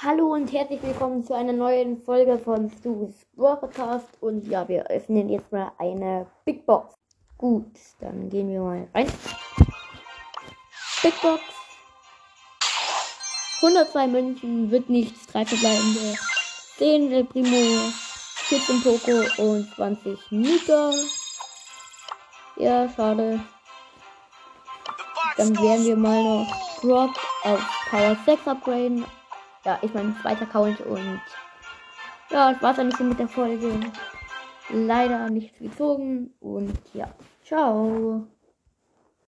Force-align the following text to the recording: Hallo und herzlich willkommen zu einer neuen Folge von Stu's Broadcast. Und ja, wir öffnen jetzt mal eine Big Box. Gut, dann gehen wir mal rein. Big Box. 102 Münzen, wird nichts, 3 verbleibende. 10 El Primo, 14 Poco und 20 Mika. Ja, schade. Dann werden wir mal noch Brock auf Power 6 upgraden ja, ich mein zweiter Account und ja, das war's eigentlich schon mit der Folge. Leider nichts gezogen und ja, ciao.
Hallo 0.00 0.32
und 0.32 0.52
herzlich 0.52 0.80
willkommen 0.80 1.24
zu 1.24 1.34
einer 1.34 1.52
neuen 1.52 2.00
Folge 2.04 2.38
von 2.38 2.70
Stu's 2.70 3.26
Broadcast. 3.34 4.06
Und 4.20 4.46
ja, 4.46 4.68
wir 4.68 4.86
öffnen 4.86 5.28
jetzt 5.28 5.50
mal 5.50 5.72
eine 5.76 6.24
Big 6.44 6.64
Box. 6.64 6.94
Gut, 7.36 7.72
dann 7.98 8.30
gehen 8.30 8.48
wir 8.48 8.60
mal 8.60 8.86
rein. 8.94 9.10
Big 11.02 11.20
Box. 11.20 11.42
102 13.56 14.06
Münzen, 14.06 14.70
wird 14.70 14.88
nichts, 14.88 15.26
3 15.32 15.44
verbleibende. 15.46 16.16
10 16.76 17.10
El 17.10 17.24
Primo, 17.24 17.90
14 18.36 18.82
Poco 18.84 19.42
und 19.42 19.68
20 19.74 20.30
Mika. 20.30 20.92
Ja, 22.54 22.88
schade. 22.88 23.40
Dann 25.36 25.56
werden 25.58 25.84
wir 25.84 25.96
mal 25.96 26.22
noch 26.22 26.80
Brock 26.82 27.16
auf 27.42 27.60
Power 27.90 28.16
6 28.24 28.46
upgraden 28.46 29.04
ja, 29.68 29.78
ich 29.82 29.92
mein 29.92 30.16
zweiter 30.22 30.44
Account 30.44 30.80
und 30.80 31.20
ja, 32.30 32.52
das 32.52 32.62
war's 32.62 32.78
eigentlich 32.78 32.96
schon 32.96 33.10
mit 33.10 33.18
der 33.18 33.28
Folge. 33.28 33.68
Leider 34.70 35.28
nichts 35.28 35.58
gezogen 35.58 36.30
und 36.40 36.78
ja, 36.94 37.08
ciao. 37.44 38.26